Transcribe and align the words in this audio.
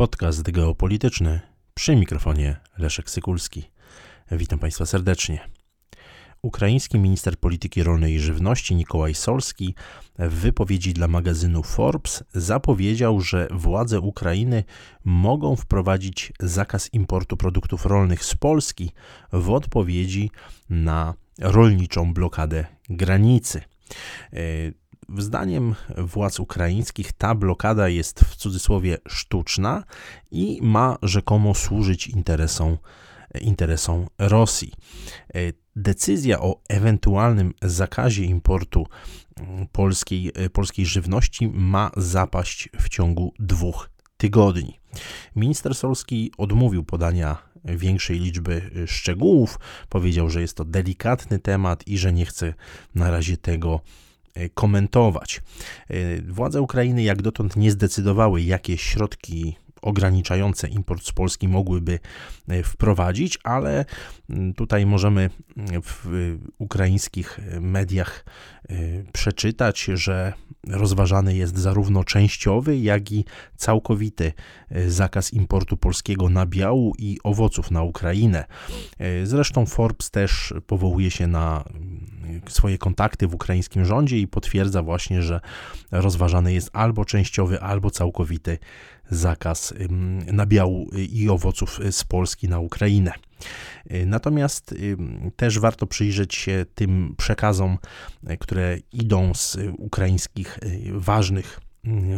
Podcast 0.00 0.50
geopolityczny 0.50 1.40
przy 1.74 1.96
mikrofonie 1.96 2.56
Leszek 2.78 3.10
Sykulski. 3.10 3.70
Witam 4.30 4.58
Państwa 4.58 4.86
serdecznie. 4.86 5.40
Ukraiński 6.42 6.98
minister 6.98 7.36
polityki 7.36 7.82
rolnej 7.82 8.14
i 8.14 8.20
żywności 8.20 8.74
Nikołaj 8.74 9.14
Solski 9.14 9.74
w 10.18 10.34
wypowiedzi 10.34 10.92
dla 10.92 11.08
magazynu 11.08 11.62
Forbes 11.62 12.24
zapowiedział, 12.34 13.20
że 13.20 13.48
władze 13.50 14.00
Ukrainy 14.00 14.64
mogą 15.04 15.56
wprowadzić 15.56 16.32
zakaz 16.40 16.94
importu 16.94 17.36
produktów 17.36 17.86
rolnych 17.86 18.24
z 18.24 18.34
Polski 18.34 18.90
w 19.32 19.50
odpowiedzi 19.50 20.30
na 20.70 21.14
rolniczą 21.38 22.14
blokadę 22.14 22.64
granicy. 22.90 23.62
Zdaniem 25.18 25.74
władz 25.98 26.40
ukraińskich 26.40 27.12
ta 27.12 27.34
blokada 27.34 27.88
jest 27.88 28.20
w 28.20 28.36
cudzysłowie 28.36 28.98
sztuczna 29.08 29.84
i 30.30 30.58
ma 30.62 30.98
rzekomo 31.02 31.54
służyć 31.54 32.08
interesom, 32.08 32.78
interesom 33.40 34.06
Rosji. 34.18 34.72
Decyzja 35.76 36.40
o 36.40 36.60
ewentualnym 36.68 37.54
zakazie 37.62 38.24
importu 38.24 38.86
polskiej, 39.72 40.32
polskiej 40.52 40.86
żywności 40.86 41.48
ma 41.48 41.90
zapaść 41.96 42.68
w 42.78 42.88
ciągu 42.88 43.34
dwóch 43.38 43.90
tygodni. 44.16 44.80
Minister 45.36 45.74
Solski 45.74 46.32
odmówił 46.38 46.84
podania 46.84 47.38
większej 47.64 48.18
liczby 48.18 48.70
szczegółów, 48.86 49.58
powiedział, 49.88 50.30
że 50.30 50.40
jest 50.40 50.56
to 50.56 50.64
delikatny 50.64 51.38
temat 51.38 51.88
i 51.88 51.98
że 51.98 52.12
nie 52.12 52.26
chce 52.26 52.54
na 52.94 53.10
razie 53.10 53.36
tego 53.36 53.80
E, 53.80 54.09
komentować. 54.54 55.40
E, 55.88 56.22
władze 56.22 56.62
Ukrainy 56.62 57.02
jak 57.02 57.22
dotąd 57.22 57.56
nie 57.56 57.70
zdecydowały, 57.70 58.42
jakie 58.42 58.78
środki 58.78 59.56
ograniczające 59.82 60.68
import 60.68 61.04
z 61.04 61.12
Polski 61.12 61.48
mogłyby 61.48 61.98
e, 62.48 62.62
wprowadzić, 62.62 63.38
ale 63.44 63.84
tutaj 64.56 64.86
możemy 64.86 65.30
w 65.82 66.36
ukraińskich 66.58 67.40
mediach 67.60 68.24
przeczytać, 69.12 69.84
że 69.94 70.32
rozważany 70.66 71.36
jest 71.36 71.58
zarówno 71.58 72.04
częściowy, 72.04 72.78
jak 72.78 73.12
i 73.12 73.24
całkowity 73.56 74.32
zakaz 74.88 75.32
importu 75.32 75.76
polskiego 75.76 76.28
nabiału 76.28 76.94
i 76.98 77.18
owoców 77.24 77.70
na 77.70 77.82
Ukrainę. 77.82 78.44
Zresztą 79.24 79.66
Forbes 79.66 80.10
też 80.10 80.54
powołuje 80.66 81.10
się 81.10 81.26
na 81.26 81.64
swoje 82.48 82.78
kontakty 82.78 83.26
w 83.26 83.34
ukraińskim 83.34 83.84
rządzie 83.84 84.18
i 84.18 84.28
potwierdza 84.28 84.82
właśnie, 84.82 85.22
że 85.22 85.40
rozważany 85.90 86.52
jest 86.52 86.70
albo 86.72 87.04
częściowy, 87.04 87.60
albo 87.60 87.90
całkowity 87.90 88.58
zakaz 89.10 89.74
nabiału 90.32 90.90
i 91.12 91.28
owoców 91.28 91.80
z 91.90 92.04
Polski 92.04 92.48
na 92.48 92.58
Ukrainę. 92.58 93.12
Natomiast 94.06 94.74
też 95.36 95.58
warto 95.58 95.86
przyjrzeć 95.86 96.34
się 96.34 96.66
tym 96.74 97.14
przekazom, 97.18 97.78
które 98.40 98.78
idą 98.92 99.34
z 99.34 99.58
ukraińskich 99.78 100.58
ważnych 100.92 101.60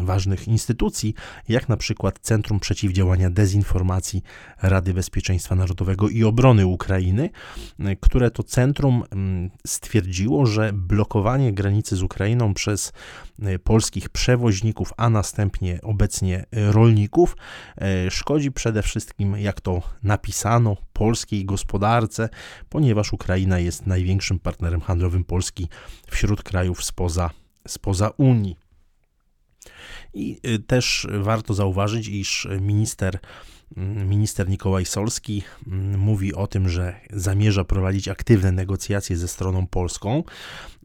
ważnych 0.02 0.48
instytucji, 0.48 1.14
jak 1.48 1.68
na 1.68 1.76
przykład 1.76 2.18
Centrum 2.18 2.60
Przeciwdziałania 2.60 3.30
Dezinformacji 3.30 4.22
Rady 4.62 4.94
Bezpieczeństwa 4.94 5.54
Narodowego 5.54 6.08
i 6.08 6.24
Obrony 6.24 6.66
Ukrainy, 6.66 7.30
które 8.00 8.30
to 8.30 8.42
centrum 8.42 9.02
mm, 9.10 9.50
stwierdziło, 9.66 10.46
że 10.46 10.70
blokowanie 10.72 11.52
granicy 11.52 11.96
z 11.96 12.02
Ukrainą 12.02 12.54
przez 12.54 12.92
polskich 13.64 14.08
przewoźników, 14.08 14.92
a 14.96 15.10
następnie 15.10 15.78
obecnie 15.82 16.44
rolników, 16.52 17.36
e, 17.76 18.10
szkodzi 18.10 18.52
przede 18.52 18.82
wszystkim, 18.82 19.36
jak 19.36 19.60
to 19.60 19.82
napisano, 20.02 20.76
polskiej 20.92 21.44
gospodarce, 21.44 22.28
ponieważ 22.68 23.12
Ukraina 23.12 23.58
jest 23.58 23.86
największym 23.86 24.38
partnerem 24.38 24.80
handlowym 24.80 25.24
Polski 25.24 25.68
wśród 26.10 26.42
krajów 26.42 26.84
spoza, 26.84 27.30
spoza 27.68 28.10
Unii. 28.16 28.61
I 30.14 30.40
y, 30.46 30.58
też 30.58 31.06
warto 31.20 31.54
zauważyć, 31.54 32.08
iż 32.08 32.48
minister 32.60 33.18
mm, 33.76 34.08
minister 34.08 34.48
Nikołaj 34.48 34.84
Solski 34.84 35.42
mm, 35.66 36.00
mówi 36.00 36.34
o 36.34 36.46
tym, 36.46 36.68
że 36.68 37.00
zamierza 37.10 37.64
prowadzić 37.64 38.08
aktywne 38.08 38.52
negocjacje 38.52 39.16
ze 39.16 39.28
stroną 39.28 39.66
polską 39.66 40.24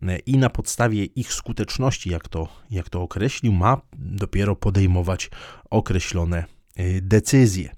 y, 0.04 0.20
i 0.26 0.38
na 0.38 0.50
podstawie 0.50 1.06
ich 1.06 1.34
skuteczności, 1.34 2.10
jak 2.10 2.28
to, 2.28 2.48
jak 2.72 2.90
to 2.90 3.02
określił, 3.02 3.54
ma 3.54 3.82
dopiero 3.94 4.56
podejmować 4.56 5.30
określone 5.70 6.46
y, 6.80 7.02
decyzje. 7.02 7.77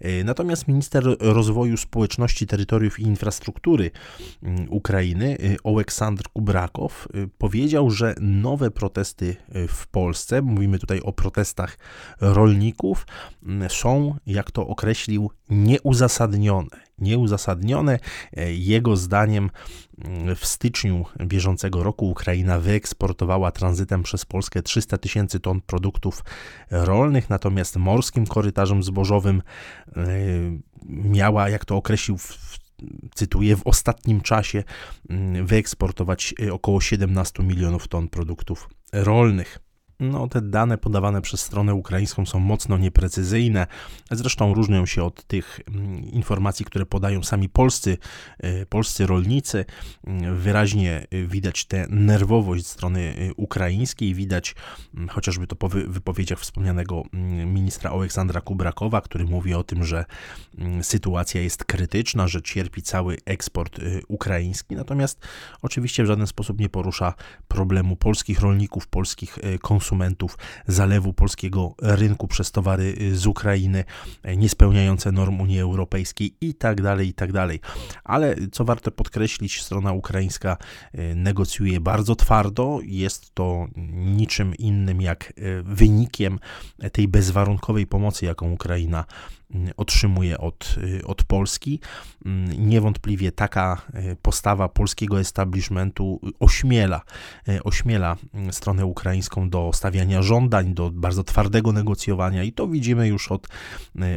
E, 0.00 0.24
natomiast 0.24 0.68
minister 0.68 1.04
rozwoju 1.20 1.76
społeczności, 1.76 2.46
terytoriów 2.46 3.00
i 3.00 3.02
infrastruktury 3.02 3.90
mm, 4.42 4.66
Ukrainy, 4.70 5.38
e, 5.38 5.56
Oleksandr 5.64 6.24
Kubrakow, 6.32 7.08
e, 7.14 7.26
powiedział, 7.38 7.90
że 7.90 8.14
nowe 8.20 8.70
protesty 8.70 9.36
w 9.68 9.86
Polsce, 9.86 10.42
mówimy 10.42 10.78
tutaj 10.78 11.00
o 11.00 11.12
protestach 11.12 11.78
rolników, 12.20 13.06
mm, 13.42 13.70
są, 13.70 14.14
jak 14.26 14.50
to 14.50 14.66
określił, 14.66 15.30
nieuzasadnione 15.48 16.85
nieuzasadnione. 16.98 17.98
Jego 18.48 18.96
zdaniem 18.96 19.50
w 20.36 20.46
styczniu 20.46 21.04
bieżącego 21.26 21.82
roku 21.82 22.10
Ukraina 22.10 22.60
wyeksportowała 22.60 23.50
tranzytem 23.50 24.02
przez 24.02 24.24
Polskę 24.24 24.62
300 24.62 24.98
tysięcy 24.98 25.40
ton 25.40 25.60
produktów 25.60 26.24
rolnych, 26.70 27.30
natomiast 27.30 27.76
morskim 27.76 28.26
korytarzem 28.26 28.82
zbożowym 28.82 29.42
e, 29.96 30.02
miała, 30.86 31.48
jak 31.48 31.64
to 31.64 31.76
określił 31.76 32.16
cytuję, 33.14 33.56
w 33.56 33.66
ostatnim 33.66 34.20
czasie 34.20 34.64
wyeksportować 35.42 36.34
około 36.52 36.80
17 36.80 37.42
milionów 37.42 37.88
ton 37.88 38.08
produktów 38.08 38.68
rolnych. 38.92 39.65
No, 40.00 40.28
te 40.28 40.42
dane 40.42 40.78
podawane 40.78 41.22
przez 41.22 41.40
stronę 41.40 41.74
ukraińską 41.74 42.26
są 42.26 42.38
mocno 42.38 42.78
nieprecyzyjne, 42.78 43.66
zresztą 44.10 44.54
różnią 44.54 44.86
się 44.86 45.04
od 45.04 45.24
tych 45.24 45.60
mm, 45.68 46.04
informacji, 46.04 46.64
które 46.64 46.86
podają 46.86 47.22
sami 47.22 47.48
polscy, 47.48 47.98
e, 48.38 48.66
polscy 48.66 49.06
rolnicy. 49.06 49.64
Mm, 50.06 50.36
wyraźnie 50.36 51.06
widać 51.26 51.64
tę 51.64 51.86
nerwowość 51.90 52.66
strony 52.66 53.00
e, 53.00 53.34
ukraińskiej, 53.34 54.14
widać 54.14 54.54
mm, 54.94 55.08
chociażby 55.08 55.46
to 55.46 55.56
po 55.56 55.68
wypowiedziach 55.68 56.40
wspomnianego 56.40 57.02
ministra 57.46 57.90
Aleksandra 57.90 58.40
Kubrakowa, 58.40 59.00
który 59.00 59.24
mówi 59.24 59.54
o 59.54 59.64
tym, 59.64 59.84
że 59.84 60.04
sytuacja 60.82 61.40
jest 61.40 61.64
krytyczna, 61.64 62.28
że 62.28 62.42
cierpi 62.42 62.82
cały 62.82 63.16
eksport 63.24 63.80
ukraiński, 64.08 64.76
natomiast 64.76 65.26
oczywiście 65.62 66.02
w 66.02 66.06
żaden 66.06 66.26
sposób 66.26 66.60
nie 66.60 66.68
porusza 66.68 67.14
problemu 67.48 67.96
polskich 67.96 68.40
rolników, 68.40 68.86
polskich 68.86 69.38
konsumentów, 69.62 69.85
konsumentów, 69.86 70.38
zalewu 70.66 71.12
polskiego 71.12 71.74
rynku 71.82 72.28
przez 72.28 72.52
towary 72.52 72.94
y, 73.00 73.16
z 73.16 73.26
Ukrainy, 73.26 73.84
e, 74.22 74.36
niespełniające 74.36 75.12
norm 75.12 75.40
Unii 75.40 75.60
Europejskiej 75.60 76.34
i 76.40 76.54
tak 76.54 76.82
dalej, 76.82 77.08
i 77.08 77.14
tak 77.14 77.32
dalej. 77.32 77.60
Ale 78.04 78.36
co 78.52 78.64
warto 78.64 78.90
podkreślić, 78.90 79.62
strona 79.62 79.92
ukraińska 79.92 80.56
e, 80.92 81.14
negocjuje 81.14 81.80
bardzo 81.80 82.16
twardo, 82.16 82.78
jest 82.82 83.34
to 83.34 83.66
niczym 84.16 84.54
innym 84.54 85.00
jak 85.00 85.32
e, 85.36 85.62
wynikiem 85.62 86.38
tej 86.92 87.08
bezwarunkowej 87.08 87.86
pomocy, 87.86 88.26
jaką 88.26 88.52
Ukraina 88.52 89.04
otrzymuje 89.76 90.38
od, 90.38 90.76
od 91.04 91.22
Polski. 91.24 91.80
Niewątpliwie 92.58 93.32
taka 93.32 93.82
e, 93.92 94.16
postawa 94.16 94.68
polskiego 94.68 95.20
establishmentu 95.20 96.20
ośmiela, 96.40 97.00
e, 97.48 97.62
ośmiela 97.64 98.16
stronę 98.50 98.86
ukraińską 98.86 99.50
do 99.50 99.70
stawiania 99.74 100.22
żądań, 100.22 100.74
do 100.74 100.90
bardzo 100.90 101.24
twardego 101.24 101.72
negocjowania 101.72 102.42
i 102.42 102.52
to 102.52 102.68
widzimy 102.68 103.08
już 103.08 103.32
od, 103.32 103.48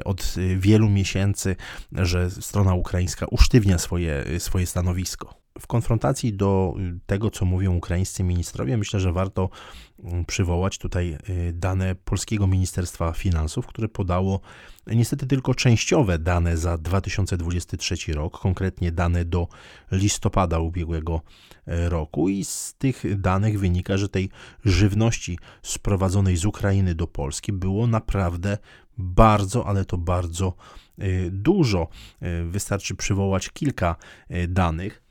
od 0.06 0.36
wielu 0.58 0.90
miesięcy, 0.90 1.56
że 1.92 2.32
strona 2.32 2.74
ukraińska 2.74 3.26
usztywnia 3.32 3.78
swoje, 3.78 4.40
swoje 4.40 4.66
stanowisko 4.66 5.49
w 5.60 5.68
konfrontacji 5.68 6.34
do 6.34 6.74
tego, 7.06 7.30
co 7.30 7.46
mówią 7.46 7.76
ukraińscy 7.76 8.24
ministrowie, 8.24 8.78
myślę, 8.78 9.00
że 9.00 9.12
warto 9.12 9.50
mm, 10.04 10.26
przywołać 10.26 10.78
tutaj 10.78 11.18
y, 11.30 11.54
dane 11.54 11.96
Polskiego 11.96 12.48
Ministerstwa 12.48 13.14
Finansów, 13.14 13.68
które 13.68 13.88
podało 13.88 14.40
niestety 14.88 15.28
tylko 15.28 15.56
częściowe 15.56 16.20
dane 16.20 16.58
za 16.58 16.78
2023 16.78 18.14
rok, 18.14 18.40
konkretnie 18.40 18.92
dane 18.92 19.26
do 19.26 19.48
listopada 19.92 20.60
ubiegłego 20.60 21.22
roku 21.66 22.30
i 22.30 22.46
z 22.46 22.76
tych 22.78 23.20
danych 23.22 23.60
wynika, 23.60 23.98
że 23.98 24.10
tej 24.10 24.30
żywności 24.66 25.40
sprowadzonej 25.64 26.38
z 26.38 26.46
Ukrainy 26.46 26.96
do 26.96 27.08
Polski 27.08 27.54
było 27.54 27.88
naprawdę 27.88 28.58
bardzo, 28.98 29.68
ale 29.68 29.86
to 29.86 29.98
bardzo 29.98 30.54
y, 31.00 31.30
dużo. 31.32 31.88
Y, 32.24 32.44
wystarczy 32.44 32.96
przywołać 32.96 33.50
kilka 33.50 33.96
danych. 34.48 35.09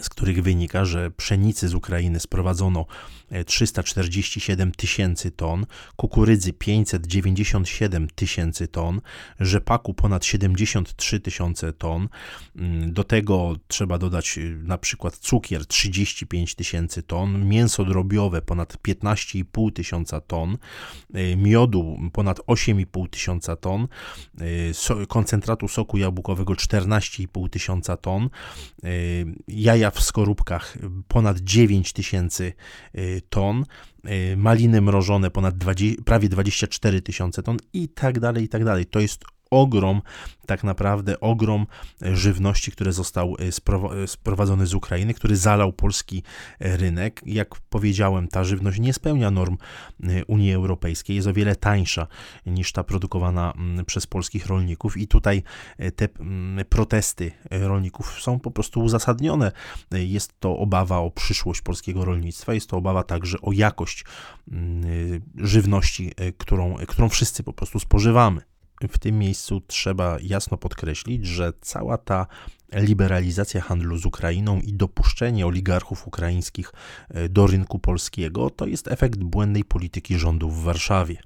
Z 0.00 0.08
których 0.08 0.42
wynika, 0.42 0.84
że 0.84 1.10
pszenicy 1.10 1.68
z 1.68 1.74
Ukrainy 1.74 2.20
sprowadzono 2.20 2.86
347 3.46 4.72
tysięcy 4.72 5.30
ton, 5.30 5.66
kukurydzy 5.96 6.52
597 6.52 8.08
tysięcy 8.14 8.68
ton, 8.68 9.00
rzepaku 9.40 9.94
ponad 9.94 10.24
73 10.24 11.20
tysiące 11.20 11.72
ton. 11.72 12.08
Mm, 12.56 12.92
do 12.92 13.04
tego 13.04 13.56
trzeba 13.68 13.98
dodać 13.98 14.38
y, 14.38 14.60
na 14.64 14.78
przykład 14.78 15.16
cukier 15.16 15.66
35 15.66 16.54
tysięcy 16.54 17.02
ton, 17.02 17.48
mięso 17.48 17.84
drobiowe 17.84 18.42
ponad 18.42 18.76
15,5 18.88 19.72
tysiąca 19.72 20.20
ton, 20.20 20.58
y, 21.14 21.36
miodu 21.36 21.98
ponad 22.12 22.38
8,5 22.38 23.08
tysiąca 23.08 23.56
ton, 23.56 23.88
koncentratu 25.08 25.68
soku 25.68 25.98
jabłkowego 25.98 26.52
14,5 26.52 27.50
tysiąca 27.50 27.96
ton, 27.96 28.30
jaja 29.48 29.89
w 29.90 30.02
skorupkach 30.02 30.76
ponad 31.08 31.40
9 31.40 31.92
tysięcy 31.92 32.52
ton, 33.28 33.64
y, 34.08 34.36
maliny 34.36 34.80
mrożone 34.80 35.30
ponad 35.30 35.58
20, 35.58 36.02
prawie 36.02 36.28
24 36.28 37.02
tysiące 37.02 37.42
ton 37.42 37.56
i 37.72 37.88
tak 37.88 38.20
dalej, 38.20 38.44
i 38.44 38.48
tak 38.48 38.64
dalej. 38.64 38.86
To 38.86 39.00
jest 39.00 39.24
ogrom, 39.50 40.02
tak 40.46 40.64
naprawdę 40.64 41.20
ogrom 41.20 41.66
żywności, 42.00 42.72
który 42.72 42.92
został 42.92 43.36
e, 43.38 44.02
e, 44.02 44.06
sprowadzony 44.06 44.66
z 44.66 44.74
Ukrainy, 44.74 45.14
który 45.14 45.36
zalał 45.36 45.72
polski 45.72 46.22
e, 46.58 46.76
rynek. 46.76 47.20
Jak 47.26 47.60
powiedziałem, 47.60 48.28
ta 48.28 48.44
żywność 48.44 48.78
nie 48.78 48.92
spełnia 48.92 49.30
norm 49.30 49.56
Unii 50.26 50.52
Europejskiej, 50.52 51.16
jest 51.16 51.28
o 51.28 51.32
wiele 51.32 51.56
tańsza 51.56 52.06
niż 52.46 52.72
ta 52.72 52.84
produkowana 52.84 53.52
przez 53.86 54.06
polskich 54.06 54.46
rolników 54.46 54.96
i 54.96 55.08
tutaj 55.08 55.42
te 55.96 56.08
protesty 56.68 57.32
rolników 57.50 58.20
są 58.22 58.40
po 58.40 58.50
prostu 58.50 58.80
uzasadnione. 58.80 59.52
Jest 59.90 60.40
to 60.40 60.58
obawa 60.58 60.98
o 60.98 61.10
przyszłość 61.10 61.60
polskiego 61.60 62.04
rolnictwa, 62.04 62.54
jest 62.54 62.70
to 62.70 62.76
obawa 62.76 63.02
także 63.02 63.40
o 63.42 63.52
jakość 63.52 64.04
żywności, 65.36 66.12
którą, 66.38 66.76
którą 66.88 67.08
wszyscy 67.08 67.42
po 67.42 67.52
prostu 67.52 67.80
spożywamy 67.80 68.50
w 68.88 68.98
tym 68.98 69.18
miejscu 69.18 69.60
trzeba 69.66 70.16
jasno 70.22 70.56
podkreślić, 70.56 71.26
że 71.26 71.52
cała 71.60 71.98
ta 71.98 72.26
liberalizacja 72.72 73.60
handlu 73.60 73.98
z 73.98 74.06
Ukrainą 74.06 74.60
i 74.60 74.72
dopuszczenie 74.72 75.46
oligarchów 75.46 76.06
ukraińskich 76.06 76.72
e, 77.08 77.28
do 77.28 77.46
rynku 77.46 77.78
polskiego 77.78 78.50
to 78.50 78.66
jest 78.66 78.88
efekt 78.88 79.18
błędnej 79.18 79.64
polityki 79.64 80.18
rządu 80.18 80.50
w 80.50 80.62
Warszawie. 80.62 81.16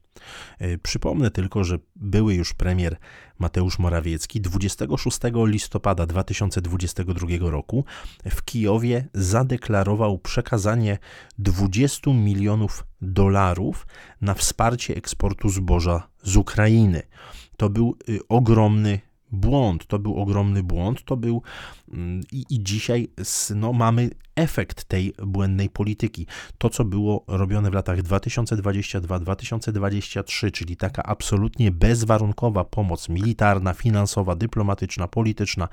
E, 0.58 0.78
przypomnę 0.78 1.30
tylko, 1.30 1.64
że 1.64 1.78
były 1.96 2.34
już 2.34 2.54
premier 2.54 2.96
Mateusz 3.38 3.78
Morawiecki 3.78 4.40
26 4.40 5.18
listopada 5.34 6.06
2022 6.06 7.26
roku 7.40 7.84
w 8.30 8.44
Kijowie 8.44 9.08
zadeklarował 9.14 10.18
przekazanie 10.18 10.98
20 11.38 12.10
milionów 12.10 12.86
dolarów 13.02 13.86
na 14.20 14.34
wsparcie 14.34 14.96
eksportu 14.96 15.48
zboża 15.48 16.08
z 16.22 16.36
Ukrainy. 16.36 17.02
To 17.56 17.70
był 17.70 17.96
y, 18.08 18.18
ogromny 18.28 19.00
błąd, 19.34 19.86
to 19.86 19.98
był 19.98 20.16
ogromny 20.16 20.62
błąd, 20.62 21.04
to 21.04 21.16
był 21.16 21.42
mm, 21.92 22.20
i, 22.32 22.44
i 22.50 22.62
dzisiaj 22.62 23.08
no, 23.54 23.72
mamy 23.72 24.10
efekt 24.36 24.84
tej 24.84 25.14
błędnej 25.26 25.70
polityki. 25.70 26.26
To, 26.58 26.70
co 26.70 26.84
było 26.84 27.24
robione 27.28 27.70
w 27.70 27.74
latach 27.74 28.02
2022-2023, 28.02 30.50
czyli 30.50 30.76
taka 30.76 31.02
absolutnie 31.02 31.70
bezwarunkowa 31.70 32.64
pomoc 32.64 33.08
militarna, 33.08 33.74
finansowa, 33.74 34.36
dyplomatyczna, 34.36 35.08
polityczna 35.08 35.68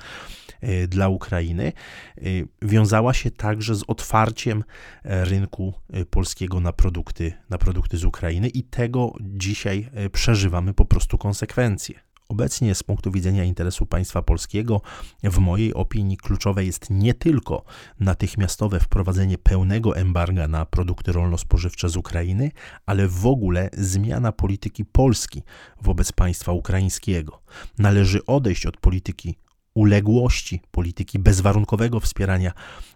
y, 0.64 0.88
dla 0.88 1.10
Ukrainy, 1.10 1.74
y, 2.18 2.48
wiązała 2.62 3.14
się 3.14 3.32
także 3.32 3.76
z 3.76 3.84
otwarciem 3.88 4.64
e, 5.04 5.26
rynku 5.26 5.74
polskiego 6.10 6.60
na 6.60 6.74
produkty, 6.74 7.34
na 7.50 7.58
produkty 7.58 7.98
z 7.98 8.06
Ukrainy 8.06 8.50
i 8.50 8.64
tego 8.64 9.14
dzisiaj 9.22 9.90
przeżywamy 10.12 10.74
po 10.74 10.86
prostu 10.86 11.18
konsekwencje. 11.18 12.11
Obecnie 12.32 12.76
z 12.76 12.84
punktu 12.84 13.12
widzenia 13.12 13.44
interesu 13.44 13.86
państwa 13.86 14.22
polskiego, 14.22 14.82
w 15.24 15.38
mojej 15.38 15.74
opinii 15.74 16.18
kluczowe 16.18 16.66
jest 16.66 16.90
nie 16.90 17.14
tylko 17.14 17.64
natychmiastowe 18.00 18.80
wprowadzenie 18.80 19.38
pełnego 19.38 19.96
embarga 19.96 20.48
na 20.48 20.66
produkty 20.66 21.12
rolno-spożywcze 21.12 21.90
z 21.90 21.98
Ukrainy, 21.98 22.52
ale 22.86 23.08
w 23.08 23.26
ogóle 23.26 23.70
zmiana 23.74 24.32
polityki 24.32 24.86
Polski 24.86 25.44
wobec 25.82 26.12
państwa 26.12 26.52
ukraińskiego. 26.52 27.42
Należy 27.78 28.26
odejść 28.26 28.66
od 28.66 28.78
polityki 28.78 29.36
uległości, 29.74 30.62
polityki 30.72 31.20
bezwarunkowego 31.20 32.00
wspierania 32.00 32.52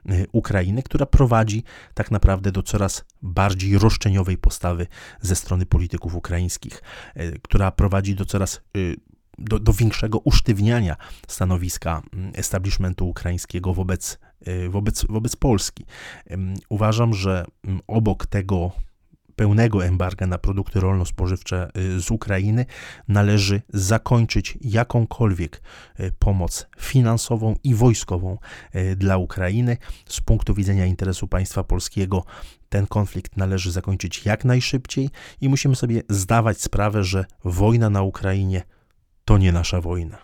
y, 0.10 0.28
Ukrainy, 0.32 0.84
która 0.84 1.06
prowadzi 1.06 1.64
tak 1.94 2.12
naprawdę 2.12 2.52
do 2.52 2.64
coraz 2.64 3.06
bardziej 3.22 3.78
roszczeniowej 3.78 4.38
postawy 4.38 4.88
ze 5.22 5.36
strony 5.36 5.66
polityków 5.66 6.16
ukraińskich, 6.16 6.82
y, 7.18 7.40
która 7.44 7.72
prowadzi 7.72 8.16
do 8.16 8.26
coraz 8.26 8.62
y, 8.78 8.96
do, 9.38 9.60
do 9.60 9.74
większego 9.74 10.20
usztywniania 10.20 10.96
stanowiska 11.28 12.02
mm, 12.14 12.32
establishmentu 12.36 13.10
ukraińskiego 13.10 13.74
wobec, 13.74 14.20
y, 14.48 14.70
wobec, 14.70 15.06
wobec 15.10 15.36
Polski. 15.36 15.86
Uważam, 16.70 17.14
że 17.14 17.46
mm, 17.64 17.80
obok 17.88 18.26
tego 18.26 18.72
pełnego 19.36 19.86
embarga 19.86 20.28
na 20.28 20.38
produkty 20.38 20.80
rolno-spożywcze 20.80 21.70
y, 21.78 22.00
z 22.00 22.12
Ukrainy 22.12 22.66
należy 23.08 23.62
zakończyć 23.74 24.58
jakąkolwiek 24.62 25.62
y, 26.00 26.12
pomoc 26.20 26.68
finansową 26.80 27.56
i 27.64 27.76
wojskową 27.76 28.38
dla 28.96 29.18
Ukrainy. 29.18 29.78
Z 30.06 30.22
punktu 30.22 30.54
widzenia 30.54 30.86
interesu 30.86 31.28
państwa 31.28 31.64
polskiego 31.64 32.26
ten 32.70 32.88
konflikt 32.88 33.38
należy 33.38 33.72
zakończyć 33.72 34.26
jak 34.26 34.46
najszybciej 34.46 35.10
i 35.42 35.50
musimy 35.50 35.76
sobie 35.76 36.02
zdawać 36.10 36.62
sprawę, 36.62 37.04
że 37.04 37.26
wojna 37.44 37.90
na 37.90 38.02
Ukrainie 38.02 38.64
to 39.26 39.38
nie 39.38 39.52
nasza 39.52 39.82
wojna. 39.82 40.18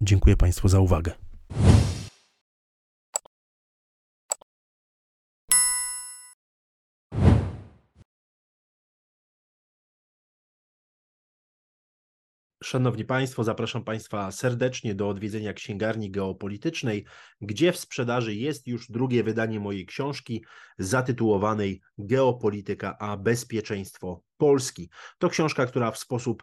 Dziękuję 0.00 0.36
Państwu 0.36 0.68
za 0.68 0.80
uwagę. 0.80 1.12
Szanowni 12.64 13.04
Państwo, 13.04 13.44
zapraszam 13.44 13.84
Państwa 13.84 14.32
serdecznie 14.32 14.94
do 14.94 15.08
odwiedzenia 15.08 15.52
księgarni 15.52 16.10
geopolitycznej, 16.10 17.04
gdzie 17.40 17.72
w 17.72 17.78
sprzedaży 17.78 18.34
jest 18.34 18.66
już 18.66 18.90
drugie 18.90 19.24
wydanie 19.24 19.60
mojej 19.60 19.86
książki 19.86 20.44
zatytułowanej 20.78 21.80
Geopolityka 21.98 22.98
a 22.98 23.16
bezpieczeństwo 23.16 24.22
Polski. 24.36 24.90
To 25.18 25.28
książka, 25.28 25.66
która 25.66 25.90
w 25.90 25.98
sposób 25.98 26.42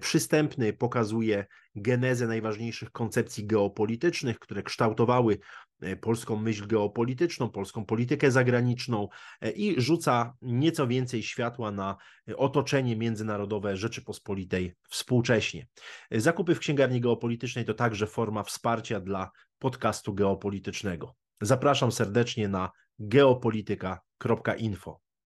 przystępny, 0.00 0.72
pokazuje 0.72 1.46
genezę 1.74 2.26
najważniejszych 2.26 2.90
koncepcji 2.90 3.46
geopolitycznych, 3.46 4.38
które 4.38 4.62
kształtowały 4.62 5.38
e, 5.80 5.96
polską 5.96 6.36
myśl 6.36 6.66
geopolityczną, 6.66 7.50
polską 7.50 7.84
politykę 7.84 8.30
zagraniczną 8.30 9.08
e, 9.40 9.50
i 9.50 9.80
rzuca 9.80 10.34
nieco 10.42 10.86
więcej 10.86 11.22
światła 11.22 11.70
na 11.70 11.96
otoczenie 12.36 12.96
międzynarodowe 12.96 13.76
Rzeczypospolitej 13.76 14.74
współcześnie. 14.88 15.66
Zakupy 16.10 16.54
w 16.54 16.58
księgarni 16.58 17.00
geopolitycznej 17.00 17.64
to 17.64 17.74
także 17.74 18.06
forma 18.06 18.42
wsparcia 18.42 19.00
dla 19.00 19.30
podcastu 19.58 20.14
geopolitycznego. 20.14 21.14
Zapraszam 21.40 21.92
serdecznie 21.92 22.48
na 22.48 22.70
geopolityka.info. 22.98 25.00